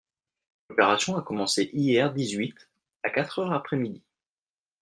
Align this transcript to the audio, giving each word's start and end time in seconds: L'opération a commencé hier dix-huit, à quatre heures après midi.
L'opération 0.67 1.15
a 1.15 1.21
commencé 1.21 1.69
hier 1.73 2.11
dix-huit, 2.11 2.71
à 3.03 3.11
quatre 3.11 3.37
heures 3.37 3.53
après 3.53 3.77
midi. 3.77 4.03